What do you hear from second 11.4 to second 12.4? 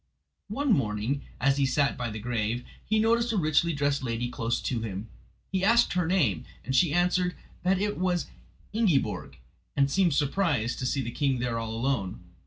all alone.